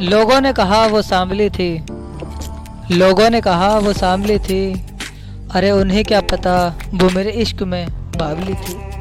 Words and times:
लोगों 0.00 0.40
ने 0.40 0.52
कहा 0.52 0.86
वो 0.86 1.02
सांवली 1.02 1.50
थी। 1.50 1.86
लोगों 2.90 3.30
ने 3.30 3.40
कहा 3.40 3.78
वो 3.78 3.92
सांवली 3.92 4.38
थी। 4.38 4.86
अरे 5.54 5.70
उन्हें 5.70 6.04
क्या 6.04 6.20
पता, 6.20 6.78
वो 6.94 7.10
मेरे 7.10 7.30
इश्क 7.30 7.62
में 7.62 7.86
बावली 7.90 8.54
थी। 8.54 8.97